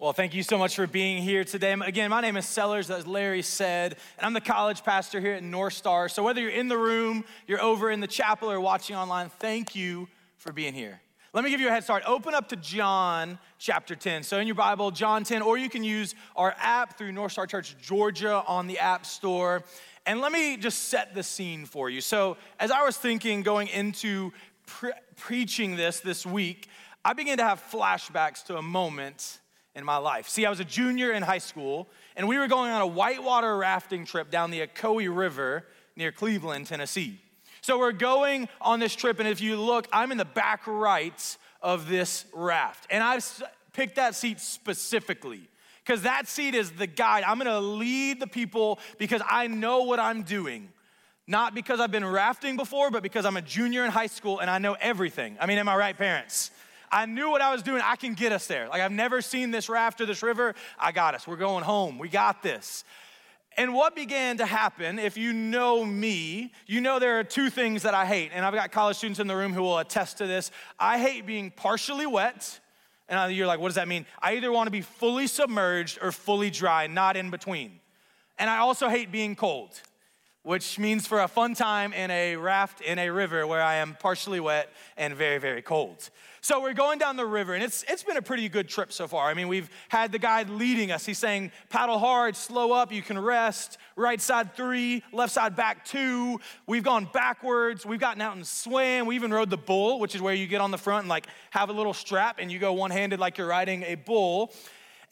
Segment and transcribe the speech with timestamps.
[0.00, 1.74] Well, thank you so much for being here today.
[1.74, 5.42] Again, my name is Sellers, as Larry said, and I'm the college pastor here at
[5.42, 6.08] North Star.
[6.08, 9.76] So whether you're in the room, you're over in the chapel, or watching online, thank
[9.76, 10.08] you
[10.38, 11.02] for being here.
[11.34, 12.02] Let me give you a head start.
[12.06, 14.22] Open up to John chapter 10.
[14.22, 17.46] So in your Bible, John 10, or you can use our app through North Star
[17.46, 19.64] Church Georgia on the App Store.
[20.06, 22.00] And let me just set the scene for you.
[22.00, 24.32] So as I was thinking going into
[24.64, 26.68] pre- preaching this this week,
[27.04, 29.40] I began to have flashbacks to a moment
[29.80, 30.28] in my life.
[30.28, 33.56] See, I was a junior in high school, and we were going on a whitewater
[33.56, 35.64] rafting trip down the Ocoee River
[35.96, 37.18] near Cleveland, Tennessee.
[37.62, 41.36] So we're going on this trip, and if you look, I'm in the back right
[41.60, 42.86] of this raft.
[42.90, 43.18] And I
[43.72, 45.48] picked that seat specifically
[45.84, 47.24] because that seat is the guide.
[47.24, 50.68] I'm gonna lead the people because I know what I'm doing.
[51.26, 54.50] Not because I've been rafting before, but because I'm a junior in high school and
[54.50, 55.36] I know everything.
[55.40, 56.50] I mean, am I right, parents?
[56.92, 57.82] I knew what I was doing.
[57.84, 58.68] I can get us there.
[58.68, 60.54] Like, I've never seen this raft or this river.
[60.78, 61.26] I got us.
[61.26, 61.98] We're going home.
[61.98, 62.84] We got this.
[63.56, 67.82] And what began to happen, if you know me, you know there are two things
[67.82, 68.30] that I hate.
[68.32, 70.50] And I've got college students in the room who will attest to this.
[70.78, 72.60] I hate being partially wet.
[73.08, 74.06] And you're like, what does that mean?
[74.22, 77.80] I either want to be fully submerged or fully dry, not in between.
[78.38, 79.80] And I also hate being cold,
[80.44, 83.96] which means for a fun time in a raft in a river where I am
[83.98, 86.08] partially wet and very, very cold.
[86.42, 89.06] So we're going down the river, and it's, it's been a pretty good trip so
[89.06, 89.28] far.
[89.28, 91.04] I mean, we've had the guide leading us.
[91.04, 95.84] He's saying, paddle hard, slow up, you can rest, right side three, left side back
[95.84, 96.40] two.
[96.66, 97.84] We've gone backwards.
[97.84, 99.06] We've gotten out and swam.
[99.06, 101.26] We even rode the bull, which is where you get on the front and like
[101.50, 104.52] have a little strap and you go one handed like you're riding a bull.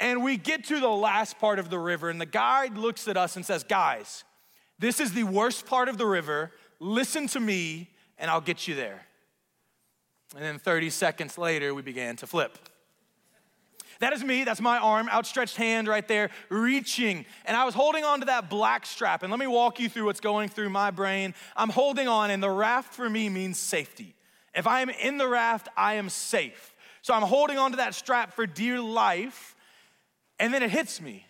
[0.00, 3.16] And we get to the last part of the river, and the guide looks at
[3.16, 4.22] us and says, Guys,
[4.78, 6.52] this is the worst part of the river.
[6.78, 9.07] Listen to me, and I'll get you there.
[10.34, 12.58] And then 30 seconds later, we began to flip.
[14.00, 14.44] That is me.
[14.44, 17.26] That's my arm, outstretched hand right there, reaching.
[17.46, 19.22] And I was holding on to that black strap.
[19.22, 21.34] And let me walk you through what's going through my brain.
[21.56, 24.14] I'm holding on, and the raft for me means safety.
[24.54, 26.74] If I am in the raft, I am safe.
[27.02, 29.56] So I'm holding on to that strap for dear life.
[30.38, 31.26] And then it hits me.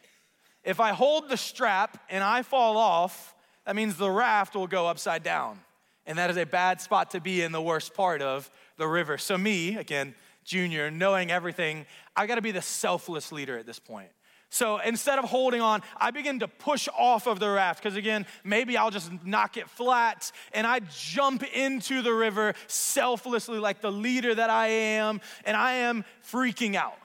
[0.62, 3.34] If I hold the strap and I fall off,
[3.65, 5.60] that means the raft will go upside down.
[6.04, 9.19] And that is a bad spot to be in the worst part of the river.
[9.19, 11.84] So, me, again, junior, knowing everything,
[12.16, 14.09] I gotta be the selfless leader at this point.
[14.50, 18.25] So instead of holding on, I begin to push off of the raft because, again,
[18.44, 23.93] maybe I'll just knock it flat and I jump into the river selflessly, like the
[23.93, 26.03] leader that I am, and I am
[26.33, 26.97] freaking out.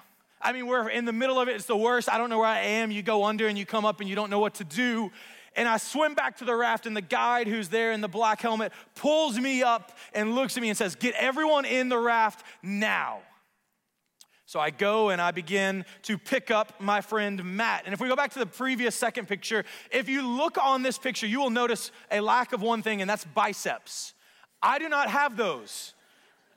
[0.41, 2.09] I mean, we're in the middle of it, it's the worst.
[2.09, 2.91] I don't know where I am.
[2.91, 5.11] You go under and you come up and you don't know what to do.
[5.55, 8.41] And I swim back to the raft, and the guide who's there in the black
[8.41, 12.43] helmet pulls me up and looks at me and says, Get everyone in the raft
[12.61, 13.19] now.
[14.45, 17.83] So I go and I begin to pick up my friend Matt.
[17.85, 20.97] And if we go back to the previous second picture, if you look on this
[20.97, 24.13] picture, you will notice a lack of one thing, and that's biceps.
[24.61, 25.93] I do not have those.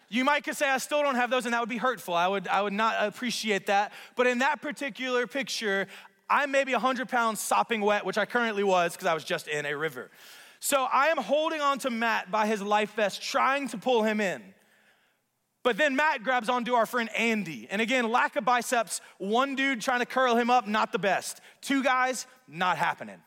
[0.08, 2.14] You might could say I still don't have those, and that would be hurtful.
[2.14, 3.92] I would, I would not appreciate that.
[4.14, 5.88] But in that particular picture,
[6.28, 9.66] I'm maybe 100 pounds sopping wet, which I currently was because I was just in
[9.66, 10.10] a river.
[10.60, 14.20] So I am holding on to Matt by his life vest, trying to pull him
[14.20, 14.42] in.
[15.62, 17.66] But then Matt grabs onto our friend Andy.
[17.70, 21.40] And again, lack of biceps, one dude trying to curl him up, not the best.
[21.60, 23.20] Two guys, not happening.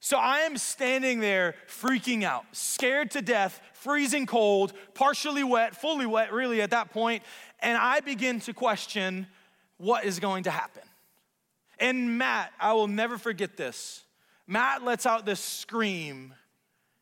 [0.00, 6.06] So I am standing there freaking out, scared to death, freezing cold, partially wet, fully
[6.06, 7.22] wet, really, at that point,
[7.60, 9.26] And I begin to question
[9.78, 10.82] what is going to happen.
[11.78, 14.04] And Matt, I will never forget this.
[14.46, 16.34] Matt lets out this scream.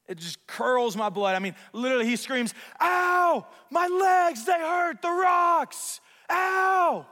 [0.06, 1.34] It just curls my blood.
[1.34, 7.06] I mean, literally, he screams, Ow, my legs, they hurt, the rocks, ow.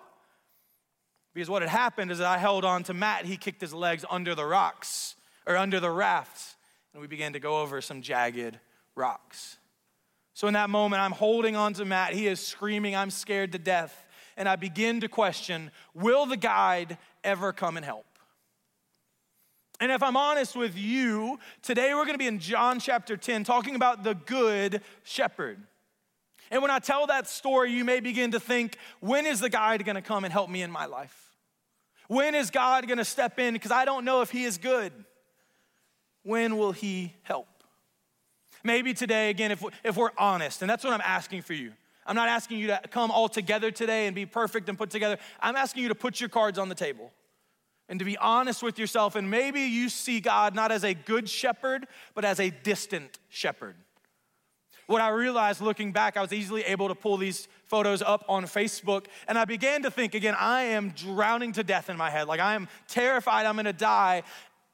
[1.33, 4.05] Because what had happened is that I held on to Matt, he kicked his legs
[4.11, 6.57] under the rocks or under the raft,
[6.93, 8.59] and we began to go over some jagged
[8.95, 9.57] rocks.
[10.35, 12.15] So in that moment, I'm holding on to Matt.
[12.15, 14.07] He is screaming, I'm scared to death.
[14.37, 18.07] And I begin to question will the guide ever come and help?
[19.81, 23.75] And if I'm honest with you, today we're to be in John chapter 10 talking
[23.75, 25.59] about the good shepherd.
[26.53, 29.85] And when I tell that story, you may begin to think, when is the guide
[29.85, 31.33] to come and help me in my life?
[32.09, 33.55] When is God to step in?
[33.55, 34.93] Because I don't know if He is good.
[36.23, 37.49] When will He help?
[38.63, 41.73] Maybe today, again, if, if we're honest, and that's what I'm asking for you.
[42.07, 45.19] I'm not asking you to come all together today and be perfect and put together.
[45.41, 47.13] I'm asking you to put your cards on the table
[47.89, 49.17] and to be honest with yourself.
[49.17, 53.77] And maybe you see God not as a good shepherd, but as a distant shepherd.
[54.87, 58.45] What I realized looking back, I was easily able to pull these photos up on
[58.45, 62.29] Facebook, and I began to think again, I am drowning to death in my head.
[62.29, 64.23] Like I am terrified I'm gonna die.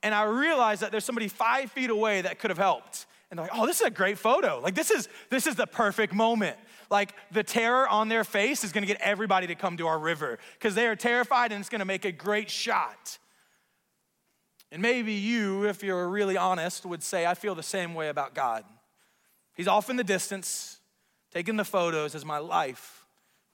[0.03, 3.07] And I realized that there's somebody five feet away that could have helped.
[3.31, 4.61] And they're like, oh, this is a great photo.
[4.61, 6.57] Like this is this is the perfect moment.
[6.91, 10.39] Like the terror on their face is gonna get everybody to come to our river
[10.55, 13.19] because they are terrified and it's gonna make a great shot.
[14.71, 18.35] And maybe you, if you're really honest, would say, I feel the same way about
[18.35, 18.65] God.
[19.55, 20.79] He's off in the distance,
[21.33, 23.07] taking the photos as my life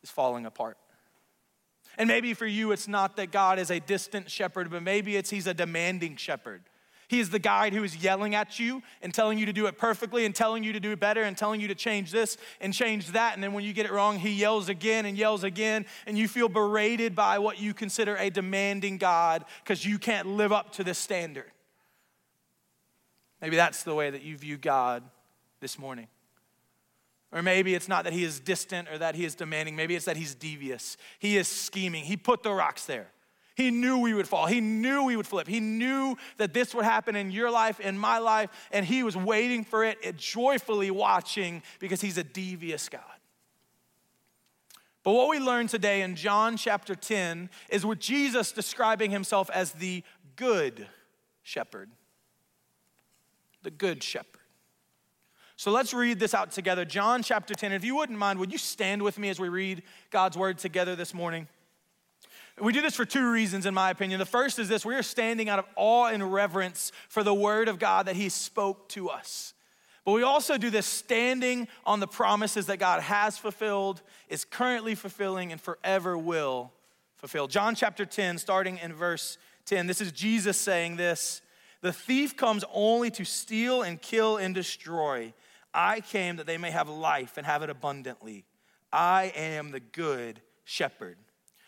[0.02, 0.76] is falling apart.
[1.96, 5.30] And maybe for you, it's not that God is a distant shepherd, but maybe it's
[5.30, 6.62] He's a demanding shepherd.
[7.08, 9.76] He is the guide who is yelling at you and telling you to do it
[9.78, 12.72] perfectly and telling you to do it better and telling you to change this and
[12.72, 13.34] change that.
[13.34, 16.28] And then when you get it wrong, he yells again and yells again, and you
[16.28, 20.84] feel berated by what you consider a demanding God because you can't live up to
[20.84, 21.50] this standard.
[23.40, 25.02] Maybe that's the way that you view God
[25.60, 26.08] this morning.
[27.30, 29.74] Or maybe it's not that he is distant or that he is demanding.
[29.74, 30.96] Maybe it's that he's devious.
[31.18, 32.04] He is scheming.
[32.04, 33.08] He put the rocks there.
[33.54, 34.46] He knew we would fall.
[34.46, 35.46] He knew we would flip.
[35.46, 39.16] He knew that this would happen in your life, in my life, and he was
[39.16, 43.02] waiting for it, joyfully watching because he's a devious God.
[45.04, 49.72] But what we learn today in John chapter 10 is with Jesus describing himself as
[49.72, 50.02] the
[50.34, 50.88] good
[51.42, 51.90] shepherd.
[53.62, 54.40] The good shepherd.
[55.56, 56.84] So let's read this out together.
[56.84, 57.72] John chapter 10.
[57.72, 60.96] If you wouldn't mind, would you stand with me as we read God's word together
[60.96, 61.46] this morning?
[62.60, 64.20] We do this for two reasons, in my opinion.
[64.20, 67.68] The first is this we are standing out of awe and reverence for the word
[67.68, 69.54] of God that He spoke to us.
[70.04, 74.94] But we also do this standing on the promises that God has fulfilled, is currently
[74.94, 76.72] fulfilling, and forever will
[77.16, 77.48] fulfill.
[77.48, 81.40] John chapter 10, starting in verse 10, this is Jesus saying this
[81.80, 85.32] The thief comes only to steal and kill and destroy.
[85.72, 88.44] I came that they may have life and have it abundantly.
[88.92, 91.16] I am the good shepherd.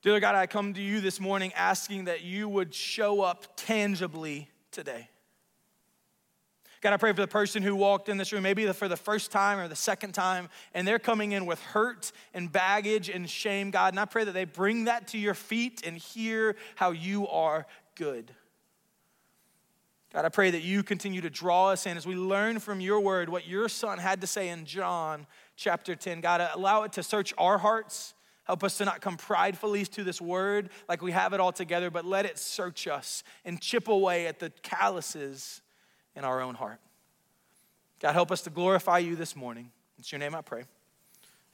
[0.00, 4.48] Dear God, I come to you this morning asking that you would show up tangibly
[4.70, 5.08] today.
[6.80, 9.32] God, I pray for the person who walked in this room, maybe for the first
[9.32, 13.72] time or the second time, and they're coming in with hurt and baggage and shame,
[13.72, 13.92] God.
[13.92, 17.66] And I pray that they bring that to your feet and hear how you are
[17.96, 18.32] good.
[20.12, 23.00] God, I pray that you continue to draw us in as we learn from your
[23.00, 26.20] word what your son had to say in John chapter 10.
[26.20, 28.14] God, allow it to search our hearts.
[28.48, 31.90] Help us to not come pridefully to this word like we have it all together,
[31.90, 35.60] but let it search us and chip away at the calluses
[36.16, 36.80] in our own heart.
[38.00, 39.70] God, help us to glorify you this morning.
[39.98, 40.64] It's your name I pray.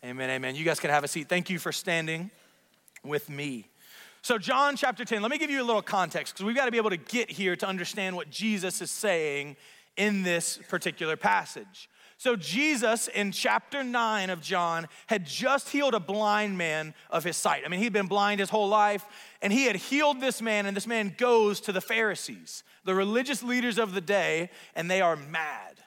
[0.04, 0.54] Amen, amen.
[0.54, 1.28] You guys can have a seat.
[1.28, 2.30] Thank you for standing
[3.02, 3.66] with me.
[4.22, 6.70] So, John chapter 10, let me give you a little context because we've got to
[6.70, 9.56] be able to get here to understand what Jesus is saying
[9.96, 11.88] in this particular passage.
[12.24, 17.36] So, Jesus in chapter 9 of John had just healed a blind man of his
[17.36, 17.64] sight.
[17.66, 19.04] I mean, he'd been blind his whole life,
[19.42, 23.42] and he had healed this man, and this man goes to the Pharisees, the religious
[23.42, 25.80] leaders of the day, and they are mad.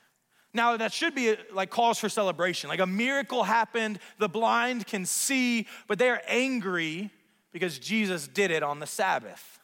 [0.54, 2.70] Now, that should be like cause for celebration.
[2.70, 7.10] Like a miracle happened, the blind can see, but they are angry
[7.52, 9.58] because Jesus did it on the Sabbath,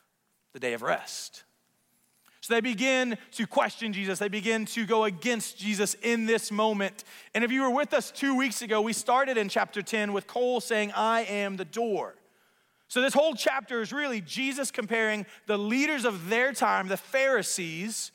[0.54, 1.44] the day of rest.
[2.44, 4.20] So they begin to question Jesus.
[4.20, 7.06] They begin to go against Jesus in this moment.
[7.34, 10.28] And if you were with us two weeks ago, we started in chapter 10 with
[10.28, 12.16] Cole saying, I am the door.
[12.90, 18.12] So this whole chapter is really Jesus comparing the leaders of their time, the Pharisees,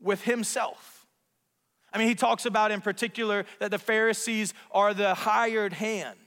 [0.00, 1.06] with himself.
[1.92, 6.18] I mean, he talks about in particular that the Pharisees are the hired hand.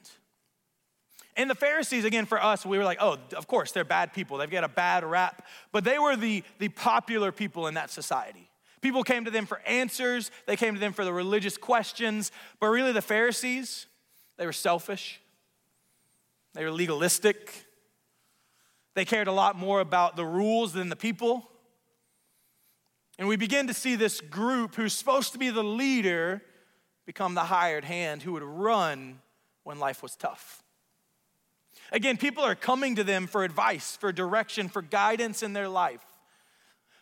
[1.35, 4.37] And the Pharisees, again, for us, we were like, oh, of course, they're bad people.
[4.37, 5.45] They've got a bad rap.
[5.71, 8.49] But they were the, the popular people in that society.
[8.81, 12.67] People came to them for answers, they came to them for the religious questions, but
[12.67, 13.85] really the Pharisees,
[14.37, 15.21] they were selfish,
[16.53, 17.65] they were legalistic,
[18.93, 21.49] they cared a lot more about the rules than the people.
[23.17, 26.41] And we begin to see this group who's supposed to be the leader
[27.05, 29.19] become the hired hand who would run
[29.63, 30.62] when life was tough.
[31.93, 36.03] Again, people are coming to them for advice, for direction, for guidance in their life.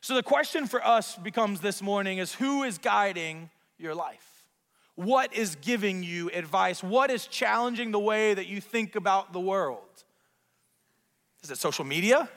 [0.01, 4.43] So the question for us becomes this morning is who is guiding your life?
[4.95, 6.83] What is giving you advice?
[6.83, 9.79] What is challenging the way that you think about the world?
[11.41, 12.27] Is it social media?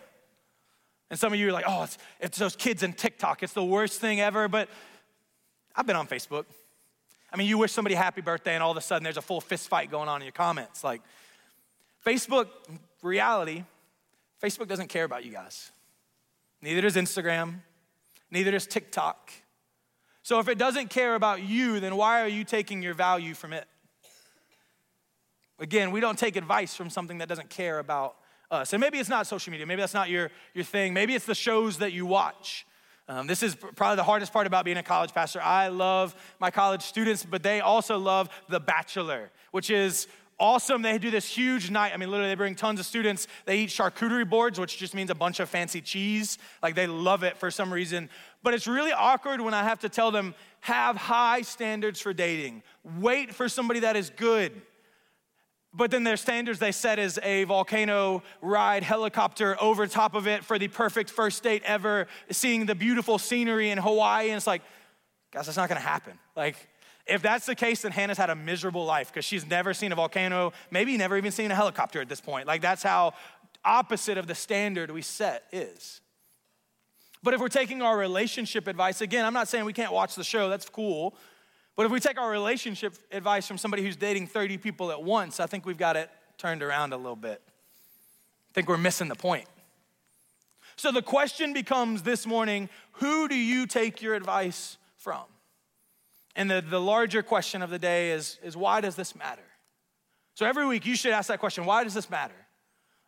[1.11, 3.43] And some of you are like, oh, it's, it's those kids in TikTok.
[3.43, 4.47] It's the worst thing ever.
[4.47, 4.69] But
[5.75, 6.45] I've been on Facebook.
[7.33, 9.41] I mean, you wish somebody happy birthday, and all of a sudden there's a full
[9.41, 10.85] fist fight going on in your comments.
[10.85, 11.03] Like,
[12.05, 12.49] Facebook,
[13.03, 13.65] reality,
[14.43, 15.73] Facebook doesn't care about you guys.
[16.61, 17.61] Neither does Instagram,
[18.31, 19.31] neither does TikTok.
[20.23, 23.53] So if it doesn't care about you, then why are you taking your value from
[23.53, 23.67] it?
[25.59, 28.17] Again, we don't take advice from something that doesn't care about
[28.51, 28.73] us.
[28.73, 30.95] And maybe it's not social media, maybe that's not your, your thing.
[30.95, 32.67] Maybe it's the shows that you watch.
[33.07, 35.41] Um, this is probably the hardest part about being a college pastor.
[35.43, 40.07] I love my college students, but they also love The Bachelor, which is
[40.39, 40.83] awesome.
[40.83, 41.93] They do this huge night.
[41.95, 43.27] I mean, literally, they bring tons of students.
[43.45, 46.39] They eat charcuterie boards, which just means a bunch of fancy cheese.
[46.63, 48.11] Like they love it for some reason.
[48.43, 52.63] But it's really awkward when I have to tell them, have high standards for dating,
[53.01, 54.53] wait for somebody that is good.
[55.77, 60.45] But then their standards they set is a volcano ride helicopter over top of it
[60.45, 64.29] for the perfect first date ever, seeing the beautiful scenery in Hawaii.
[64.29, 64.63] And it's like,
[65.33, 66.17] guys, that's not gonna happen.
[66.37, 66.69] Like,
[67.07, 69.95] if that's the case, then Hannah's had a miserable life because she's never seen a
[69.95, 72.47] volcano, maybe never even seen a helicopter at this point.
[72.47, 73.15] Like, that's how
[73.65, 76.01] opposite of the standard we set is.
[77.23, 80.25] But if we're taking our relationship advice, again, I'm not saying we can't watch the
[80.25, 81.15] show, that's cool.
[81.77, 85.41] But if we take our relationship advice from somebody who's dating 30 people at once,
[85.41, 87.43] I think we've got it turned around a little bit.
[87.47, 89.47] I think we're missing the point.
[90.77, 95.25] So the question becomes this morning who do you take your advice from?
[96.37, 99.43] And the, the larger question of the day is, is why does this matter?
[100.35, 102.35] So every week you should ask that question why does this matter?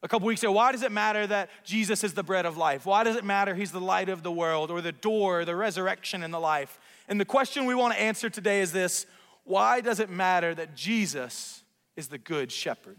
[0.03, 2.87] A couple weeks ago, why does it matter that Jesus is the bread of life?
[2.87, 6.23] Why does it matter he's the light of the world or the door, the resurrection,
[6.23, 6.79] and the life?
[7.09, 9.07] And the question we want to answer today is this
[9.45, 11.63] why does it matter that Jesus
[11.97, 12.99] is the good shepherd?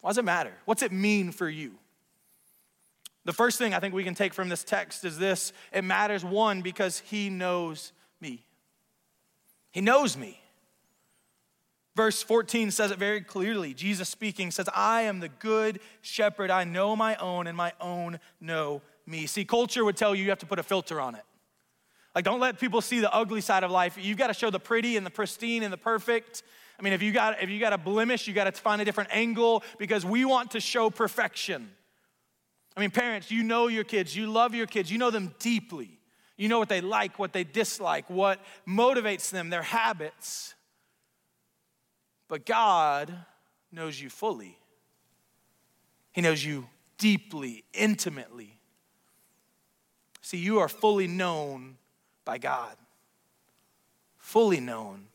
[0.00, 0.52] Why does it matter?
[0.64, 1.74] What's it mean for you?
[3.24, 6.24] The first thing I think we can take from this text is this it matters,
[6.24, 8.44] one, because he knows me.
[9.70, 10.40] He knows me.
[11.96, 13.74] Verse 14 says it very clearly.
[13.74, 16.50] Jesus speaking says, I am the good shepherd.
[16.50, 19.26] I know my own, and my own know me.
[19.26, 21.24] See, culture would tell you you have to put a filter on it.
[22.14, 23.96] Like, don't let people see the ugly side of life.
[24.00, 26.42] You've got to show the pretty and the pristine and the perfect.
[26.78, 28.84] I mean, if you got if you got a blemish, you got to find a
[28.84, 31.70] different angle because we want to show perfection.
[32.76, 35.99] I mean, parents, you know your kids, you love your kids, you know them deeply.
[36.40, 40.54] You know what they like, what they dislike, what motivates them, their habits.
[42.28, 43.14] But God
[43.70, 44.56] knows you fully.
[46.12, 46.66] He knows you
[46.96, 48.58] deeply, intimately.
[50.22, 51.76] See, you are fully known
[52.24, 52.74] by God.
[54.16, 55.08] Fully known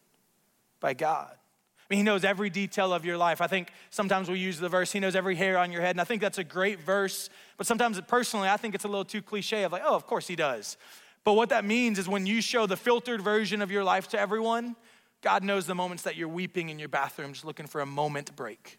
[0.79, 1.31] by God.
[1.31, 3.41] I mean, he knows every detail of your life.
[3.41, 5.91] I think sometimes we use the verse, he knows every hair on your head.
[5.95, 7.31] And I think that's a great verse.
[7.57, 10.27] But sometimes, personally, I think it's a little too cliche of like, oh, of course
[10.27, 10.77] he does.
[11.25, 14.19] But what that means is when you show the filtered version of your life to
[14.19, 14.77] everyone,
[15.21, 18.33] God knows the moments that you're weeping in your bathroom just looking for a moment
[18.35, 18.77] break.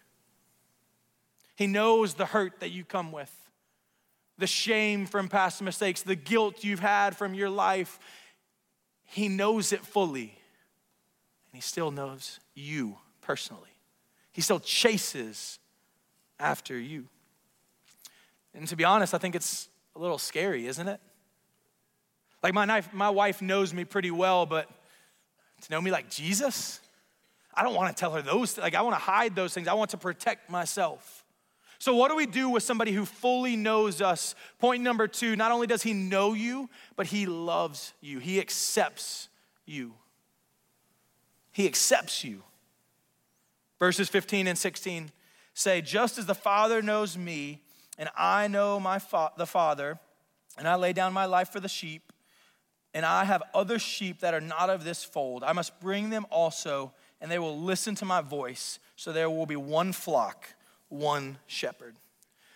[1.56, 3.32] He knows the hurt that you come with
[4.38, 7.98] the shame from past mistakes, the guilt you've had from your life.
[9.04, 10.38] He knows it fully.
[11.46, 13.62] And He still knows you personally.
[14.32, 15.58] He still chases
[16.38, 17.08] after you.
[18.54, 21.00] And to be honest, I think it's a little scary, isn't it?
[22.42, 24.68] Like my, knife, my wife knows me pretty well, but
[25.62, 26.80] to know me like Jesus,
[27.54, 28.58] I don't want to tell her those.
[28.58, 29.68] Like I want to hide those things.
[29.68, 31.24] I want to protect myself.
[31.78, 34.34] So, what do we do with somebody who fully knows us?
[34.58, 39.28] Point number two not only does he know you, but he loves you, he accepts
[39.66, 39.94] you.
[41.52, 42.42] He accepts you.
[43.78, 45.10] Verses 15 and 16
[45.54, 47.62] say, Just as the Father knows me,
[47.98, 49.98] and I know my fa- the Father,
[50.58, 52.12] and I lay down my life for the sheep,
[52.96, 56.24] and I have other sheep that are not of this fold, I must bring them
[56.30, 58.78] also, and they will listen to my voice.
[58.96, 60.48] So there will be one flock
[60.88, 61.96] one shepherd.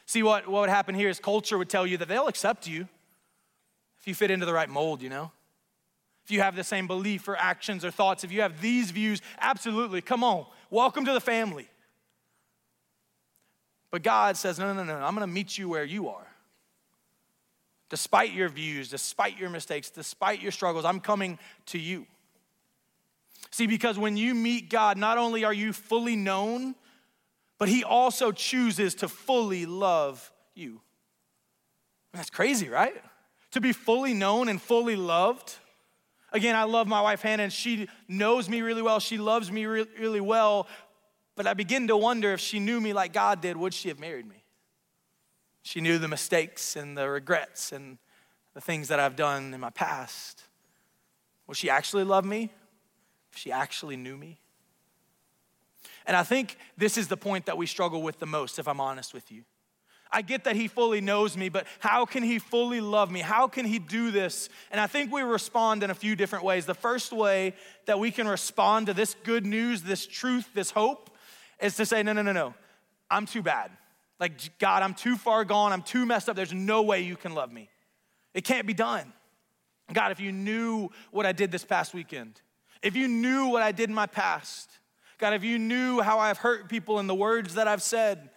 [0.06, 2.88] See, what, what would happen here is culture would tell you that they'll accept you
[4.00, 5.30] if you fit into the right mold, you know?
[6.25, 9.20] If you have the same belief or actions or thoughts, if you have these views,
[9.42, 11.68] absolutely, come on, welcome to the family.
[13.90, 16.30] But God says, no, no, no, no, I'm gonna meet you where you are.
[17.90, 22.06] Despite your views, despite your mistakes, despite your struggles, I'm coming to you.
[23.50, 26.76] See, because when you meet God, not only are you fully known,
[27.59, 30.80] but He also chooses to fully love you.
[32.14, 32.94] That's crazy, right?
[33.52, 35.56] To be fully known and fully loved.
[36.32, 39.00] Again, I love my wife Hannah, and she knows me really well.
[39.00, 40.68] She loves me really, really well.
[41.35, 43.99] But I begin to wonder if she knew me like God did, would she have
[43.99, 44.39] married me?
[45.62, 47.99] She knew the mistakes and the regrets and
[48.55, 50.43] the things that I've done in my past.
[51.47, 52.50] Will she actually love me?
[53.33, 54.38] If she actually knew me?
[56.07, 58.81] And I think this is the point that we struggle with the most, if I'm
[58.81, 59.45] honest with you.
[60.12, 63.21] I get that he fully knows me, but how can he fully love me?
[63.21, 64.49] How can he do this?
[64.73, 66.67] And I think we respond in a few different ways.
[66.67, 67.55] The first way
[67.87, 71.17] that we can respond to this good news, this truth, this hope,
[71.61, 72.55] is to say, no, no, no, no,
[73.09, 73.71] I'm too bad.
[74.21, 75.73] Like, God, I'm too far gone.
[75.73, 76.37] I'm too messed up.
[76.37, 77.71] There's no way you can love me.
[78.35, 79.12] It can't be done.
[79.93, 82.41] God, if you knew what I did this past weekend,
[82.83, 84.71] if you knew what I did in my past,
[85.19, 88.31] God, if you knew how I've hurt people and the words that I've said,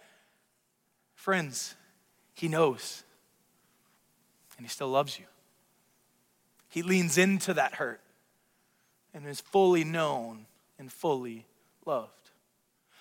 [1.14, 1.74] friends,
[2.34, 3.04] He knows.
[4.56, 5.26] And He still loves you.
[6.68, 8.00] He leans into that hurt
[9.12, 10.46] and is fully known
[10.78, 11.46] and fully
[11.86, 12.23] loved.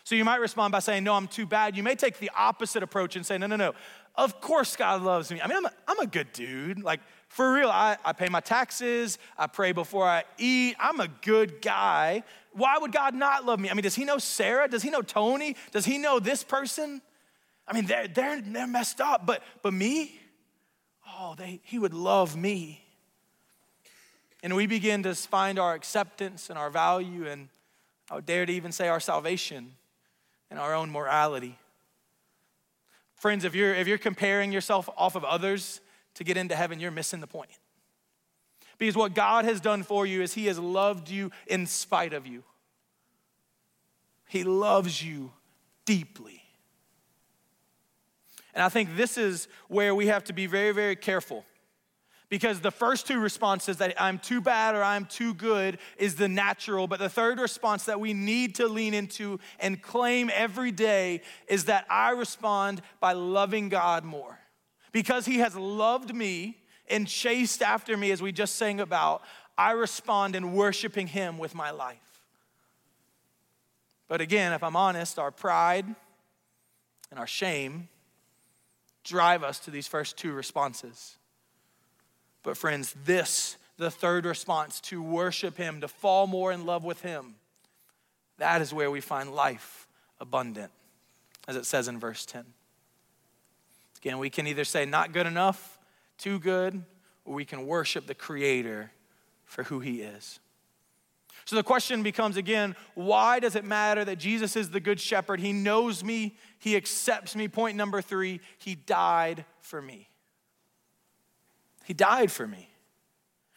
[0.03, 1.77] So you might respond by saying, No, I'm too bad.
[1.77, 3.73] You may take the opposite approach and say, No, no, no.
[4.15, 5.41] Of course God loves me.
[5.41, 6.83] I mean, I'm a, I'm a good dude.
[6.83, 11.07] Like, for real, I, I pay my taxes, I pray before I eat, I'm a
[11.07, 12.23] good guy.
[12.51, 13.71] Why would God not love me?
[13.71, 14.67] I mean, does he know Sarah?
[14.67, 15.55] Does he know Tony?
[15.71, 17.01] Does he know this person?
[17.67, 20.19] I mean, they're, they're, they're messed up, but, but me?
[21.07, 22.83] Oh, they, he would love me.
[24.43, 27.47] And we begin to find our acceptance and our value, and
[28.11, 29.71] I would dare to even say our salvation
[30.53, 31.57] and our own morality.
[33.15, 35.81] Friends, if you're, if you're comparing yourself off of others
[36.13, 37.49] to get into heaven, you're missing the point.
[38.77, 42.27] Because what God has done for you is He has loved you in spite of
[42.27, 42.43] you.
[44.27, 45.31] He loves you
[45.85, 46.43] deeply.
[48.53, 51.45] And I think this is where we have to be very, very careful
[52.33, 56.27] because the first two responses that I'm too bad or I'm too good is the
[56.27, 61.21] natural, but the third response that we need to lean into and claim every day
[61.47, 64.39] is that I respond by loving God more.
[64.91, 69.21] Because He has loved me and chased after me, as we just sang about,
[69.55, 72.23] I respond in worshiping Him with my life.
[74.07, 75.85] But again, if I'm honest, our pride
[77.11, 77.89] and our shame
[79.03, 81.17] drive us to these first two responses.
[82.43, 87.01] But, friends, this, the third response to worship Him, to fall more in love with
[87.01, 87.35] Him,
[88.37, 89.87] that is where we find life
[90.19, 90.71] abundant,
[91.47, 92.45] as it says in verse 10.
[93.99, 95.79] Again, we can either say, not good enough,
[96.17, 96.83] too good,
[97.25, 98.91] or we can worship the Creator
[99.45, 100.39] for who He is.
[101.45, 105.39] So the question becomes again, why does it matter that Jesus is the good shepherd?
[105.39, 107.47] He knows me, he accepts me.
[107.47, 110.07] Point number three, he died for me.
[111.83, 112.69] He died for me.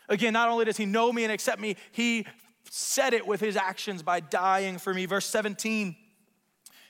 [0.09, 2.27] Again, not only does he know me and accept me, he
[2.71, 5.07] said it with his actions by dying for me.
[5.07, 5.97] Verse 17,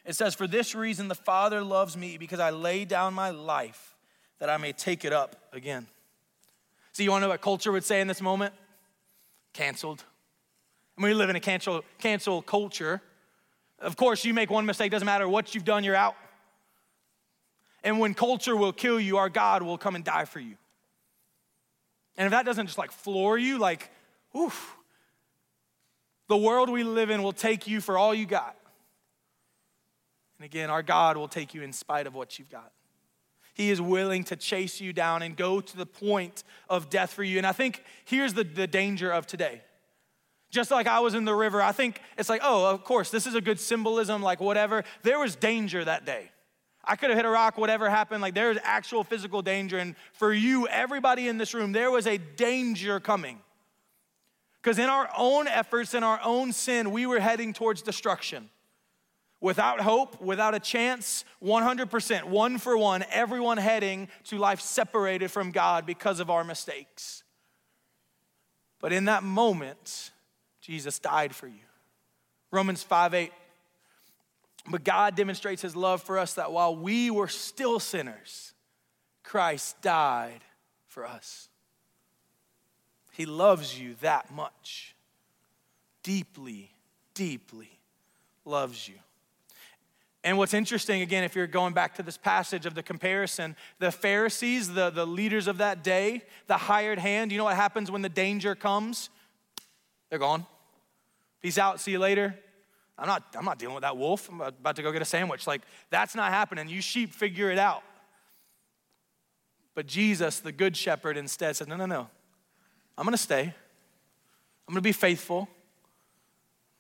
[0.05, 3.97] it says, For this reason the Father loves me because I lay down my life
[4.39, 5.87] that I may take it up again.
[6.93, 8.55] See, you want to know what culture would say in this moment?
[9.53, 10.05] Canceled.
[10.97, 13.03] And we live in a cancel, cancel culture.
[13.79, 16.17] Of course, you make one mistake, doesn't matter what you've done, you're out.
[17.85, 20.57] And when culture will kill you, our God will come and die for you.
[22.17, 23.91] And if that doesn't just like floor you, like,
[24.37, 24.77] oof,
[26.29, 28.57] the world we live in will take you for all you got.
[30.39, 32.73] And again, our God will take you in spite of what you've got.
[33.55, 37.23] He is willing to chase you down and go to the point of death for
[37.23, 37.39] you.
[37.39, 39.63] And I think here's the, the danger of today.
[40.51, 43.27] Just like I was in the river, I think it's like, oh, of course, this
[43.27, 44.85] is a good symbolism, like whatever.
[45.03, 46.31] There was danger that day.
[46.87, 48.23] I could have hit a rock, whatever happened.
[48.23, 49.79] Like there's actual physical danger.
[49.79, 53.41] And for you, everybody in this room, there was a danger coming.
[54.63, 58.51] Because in our own efforts, in our own sin, we were heading towards destruction.
[59.41, 65.51] Without hope, without a chance, 100%, one for one, everyone heading to life separated from
[65.51, 67.23] God because of our mistakes.
[68.81, 70.11] But in that moment,
[70.61, 71.55] Jesus died for you.
[72.51, 73.33] Romans 5 8
[74.69, 78.53] but God demonstrates his love for us that while we were still sinners,
[79.23, 80.41] Christ died
[80.87, 81.49] for us.
[83.13, 84.95] He loves you that much.
[86.03, 86.71] Deeply,
[87.15, 87.71] deeply
[88.45, 88.95] loves you.
[90.23, 93.93] And what's interesting, again, if you're going back to this passage of the comparison, the
[93.93, 98.03] Pharisees, the, the leaders of that day, the hired hand, you know what happens when
[98.03, 99.09] the danger comes?
[100.11, 100.45] They're gone.
[101.41, 102.37] Peace out, see you later.
[102.99, 104.29] I'm not, I'm not dealing with that wolf.
[104.29, 105.47] I'm about to go get a sandwich.
[105.47, 106.69] Like, that's not happening.
[106.69, 107.83] You sheep figure it out.
[109.75, 112.09] But Jesus, the good shepherd, instead said, No, no, no.
[112.97, 113.43] I'm going to stay.
[113.43, 115.49] I'm going to be faithful.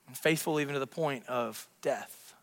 [0.08, 2.34] I'm faithful even to the point of death.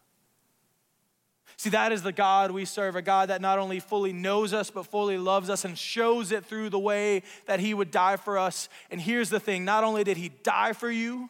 [1.58, 4.70] See, that is the God we serve, a God that not only fully knows us,
[4.70, 8.38] but fully loves us and shows it through the way that He would die for
[8.38, 8.70] us.
[8.92, 11.30] And here's the thing not only did He die for you,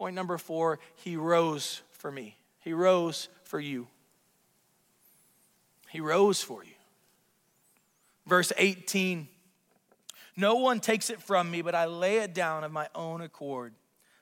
[0.00, 2.34] point number four, He rose for me.
[2.60, 3.86] He rose for you.
[5.90, 6.72] He rose for you.
[8.26, 9.28] Verse 18
[10.36, 13.74] No one takes it from me, but I lay it down of my own accord.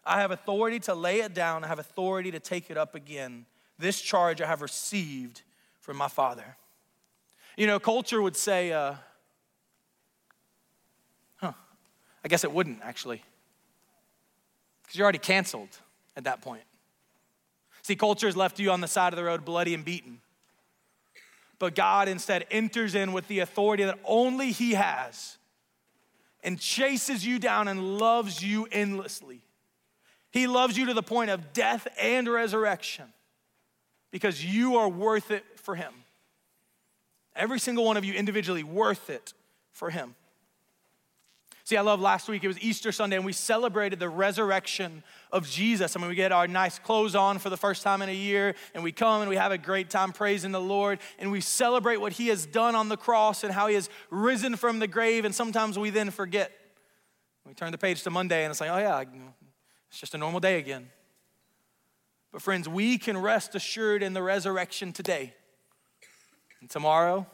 [0.04, 3.46] I have authority to lay it down, I have authority to take it up again.
[3.78, 5.42] This charge I have received
[5.78, 6.56] from my Father.
[7.56, 8.94] You know, culture would say, uh,
[11.36, 11.52] huh,
[12.24, 13.22] I guess it wouldn't actually,
[14.88, 15.68] because you're already canceled
[16.16, 16.62] at that point.
[17.82, 20.22] See, culture has left you on the side of the road bloody and beaten.
[21.58, 25.36] But God instead enters in with the authority that only He has
[26.42, 29.42] and chases you down and loves you endlessly.
[30.30, 33.12] He loves you to the point of death and resurrection
[34.10, 35.92] because you are worth it for Him.
[37.36, 39.34] Every single one of you individually worth it
[39.70, 40.14] for Him.
[41.68, 45.46] See, I love last week, it was Easter Sunday, and we celebrated the resurrection of
[45.46, 45.94] Jesus.
[45.94, 48.54] I mean, we get our nice clothes on for the first time in a year,
[48.72, 51.98] and we come and we have a great time praising the Lord, and we celebrate
[51.98, 55.26] what He has done on the cross and how He has risen from the grave,
[55.26, 56.52] and sometimes we then forget.
[57.46, 59.04] We turn the page to Monday, and it's like, oh, yeah,
[59.90, 60.88] it's just a normal day again.
[62.32, 65.34] But, friends, we can rest assured in the resurrection today.
[66.62, 67.26] And tomorrow,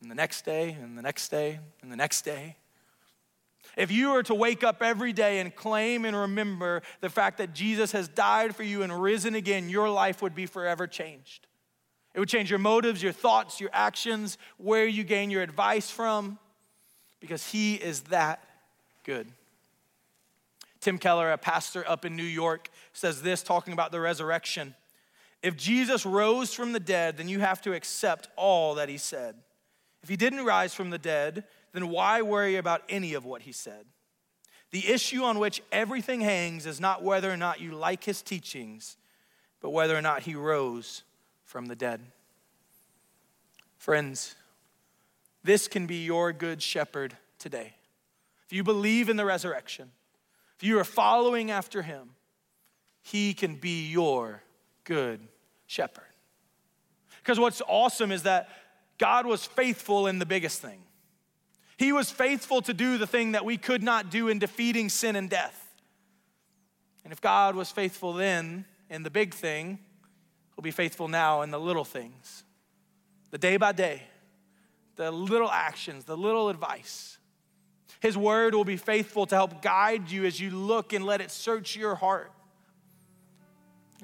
[0.00, 2.56] and the next day, and the next day, and the next day.
[3.76, 7.54] If you were to wake up every day and claim and remember the fact that
[7.54, 11.46] Jesus has died for you and risen again, your life would be forever changed.
[12.14, 16.38] It would change your motives, your thoughts, your actions, where you gain your advice from,
[17.20, 18.44] because He is that
[19.04, 19.26] good.
[20.80, 24.74] Tim Keller, a pastor up in New York, says this talking about the resurrection.
[25.42, 29.36] If Jesus rose from the dead, then you have to accept all that he said.
[30.02, 33.52] If he didn't rise from the dead, then why worry about any of what he
[33.52, 33.86] said?
[34.70, 38.96] The issue on which everything hangs is not whether or not you like his teachings,
[39.60, 41.02] but whether or not he rose
[41.44, 42.00] from the dead.
[43.76, 44.34] Friends,
[45.44, 47.74] this can be your good shepherd today.
[48.46, 49.90] If you believe in the resurrection,
[50.56, 52.10] if you are following after him,
[53.02, 54.42] he can be your
[54.84, 55.20] good
[55.66, 56.04] shepherd.
[57.18, 58.48] Because what's awesome is that
[58.98, 60.82] God was faithful in the biggest thing.
[61.82, 65.16] He was faithful to do the thing that we could not do in defeating sin
[65.16, 65.74] and death.
[67.02, 69.80] And if God was faithful then in the big thing,
[70.54, 72.44] He'll be faithful now in the little things,
[73.32, 74.04] the day by day,
[74.94, 77.18] the little actions, the little advice.
[77.98, 81.32] His word will be faithful to help guide you as you look and let it
[81.32, 82.30] search your heart.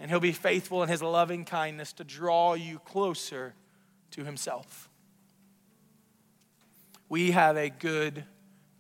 [0.00, 3.54] And he'll be faithful in his loving kindness to draw you closer
[4.10, 4.87] to himself.
[7.08, 8.24] We have a good,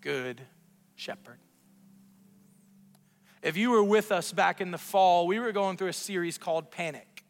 [0.00, 0.40] good
[0.96, 1.38] shepherd.
[3.42, 6.38] If you were with us back in the fall, we were going through a series
[6.38, 7.24] called Panic.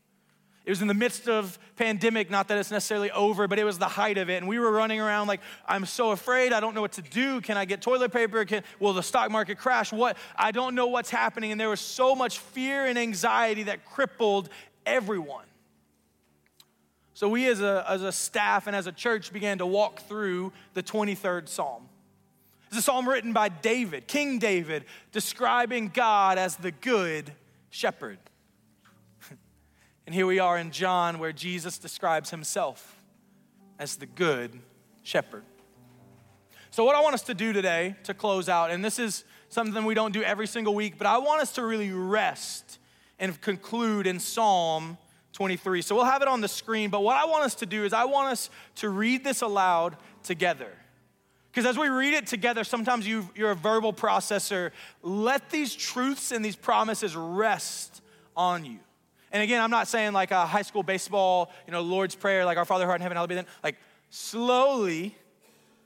[0.65, 3.79] It was in the midst of pandemic, not that it's necessarily over, but it was
[3.79, 4.37] the height of it.
[4.37, 6.53] And we were running around like, I'm so afraid.
[6.53, 7.41] I don't know what to do.
[7.41, 8.45] Can I get toilet paper?
[8.45, 9.95] Can, will the stock market crash?
[9.95, 10.19] What?
[10.37, 11.53] I don't know what's happening.
[11.53, 14.51] And there was so much fear and anxiety that crippled
[14.85, 15.47] everyone.
[17.18, 20.52] So we as a, as a staff and as a church began to walk through
[20.74, 21.88] the 23rd Psalm.
[22.68, 27.33] It's a psalm written by David, King David, describing God as the good
[27.70, 28.18] shepherd.
[30.07, 33.00] And here we are in John where Jesus describes himself
[33.81, 34.57] as the good
[35.02, 35.42] shepherd.
[36.70, 39.85] So, what I want us to do today to close out, and this is something
[39.85, 42.78] we don't do every single week, but I want us to really rest
[43.18, 44.98] and conclude in Psalm
[45.33, 45.83] 23.
[45.83, 47.93] So, we'll have it on the screen, but what I want us to do is
[47.93, 50.73] I want us to read this aloud together.
[51.51, 54.71] Because as we read it together, sometimes you, you're a verbal processor.
[55.03, 58.03] Let these truths and these promises rest
[58.37, 58.79] on you.
[59.33, 62.59] And again, I'm not saying like a high school baseball, you know, Lord's Prayer, like
[62.59, 63.47] our Father who art in heaven, hallowed be then.
[63.62, 63.77] Like
[64.11, 65.17] slowly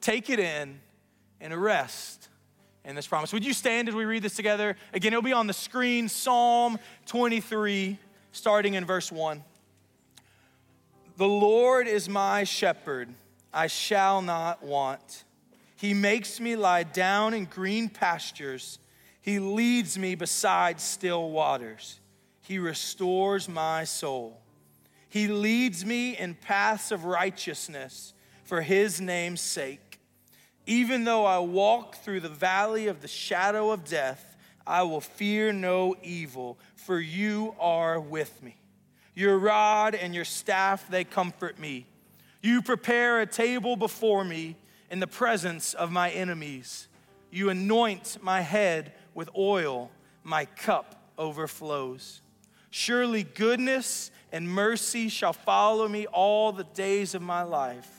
[0.00, 0.80] take it in
[1.40, 2.28] and rest
[2.84, 3.32] in this promise.
[3.32, 4.76] Would you stand as we read this together?
[4.92, 7.98] Again, it'll be on the screen Psalm 23,
[8.32, 9.44] starting in verse 1.
[11.16, 13.10] The Lord is my shepherd,
[13.52, 15.24] I shall not want.
[15.76, 18.78] He makes me lie down in green pastures.
[19.20, 22.00] He leads me beside still waters.
[22.40, 24.40] He restores my soul.
[25.08, 28.14] He leads me in paths of righteousness
[28.44, 30.00] for his name's sake.
[30.66, 35.52] Even though I walk through the valley of the shadow of death, I will fear
[35.52, 38.56] no evil, for you are with me.
[39.14, 41.86] Your rod and your staff, they comfort me.
[42.42, 44.56] You prepare a table before me
[44.90, 46.88] in the presence of my enemies.
[47.30, 49.90] You anoint my head with oil,
[50.24, 52.20] my cup overflows.
[52.70, 57.90] Surely goodness and mercy shall follow me all the days of my life,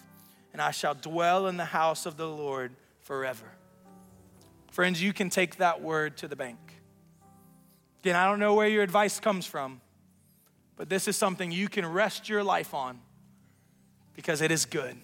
[0.51, 3.45] and I shall dwell in the house of the Lord forever.
[4.71, 6.72] Friends, you can take that word to the bank.
[8.03, 9.79] Again, I don't know where your advice comes from,
[10.75, 12.99] but this is something you can rest your life on
[14.13, 14.97] because it is good.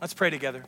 [0.00, 0.64] Let's pray together.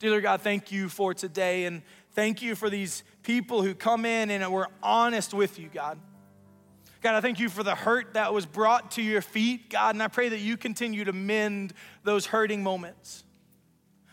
[0.00, 1.80] Dear God, thank you for today and
[2.10, 5.96] thank you for these people who come in and were honest with you, God.
[7.00, 10.02] God, I thank you for the hurt that was brought to your feet, God, and
[10.02, 13.22] I pray that you continue to mend those hurting moments.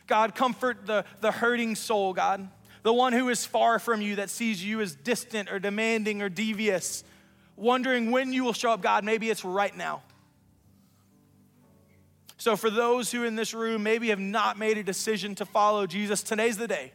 [0.06, 2.48] God, comfort the, the hurting soul, God,
[2.84, 6.30] the one who is far from you, that sees you as distant or demanding or
[6.30, 7.04] devious
[7.62, 10.02] wondering when you will show up, God, maybe it's right now.
[12.38, 15.86] So, for those who in this room maybe have not made a decision to follow
[15.86, 16.92] Jesus, today's the day.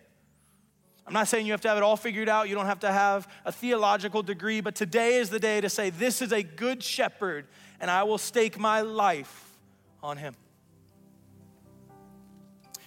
[1.07, 2.49] I'm not saying you have to have it all figured out.
[2.49, 5.91] You don't have to have a theological degree, but today is the day to say,
[5.91, 7.47] This is a good shepherd,
[7.79, 9.57] and I will stake my life
[10.03, 10.35] on him.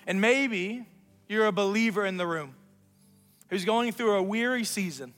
[0.06, 0.86] And maybe
[1.30, 2.56] you're a believer in the room
[3.50, 5.14] who's going through a weary season.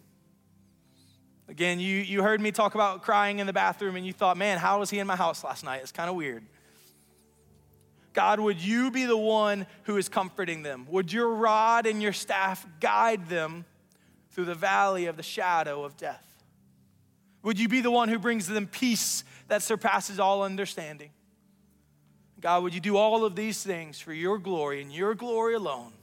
[1.47, 4.57] Again, you, you heard me talk about crying in the bathroom and you thought, man,
[4.57, 5.81] how was he in my house last night?
[5.81, 6.43] It's kind of weird.
[8.13, 10.87] God, would you be the one who is comforting them?
[10.89, 13.65] Would your rod and your staff guide them
[14.31, 16.25] through the valley of the shadow of death?
[17.43, 21.09] Would you be the one who brings them peace that surpasses all understanding?
[22.39, 25.93] God, would you do all of these things for your glory and your glory alone?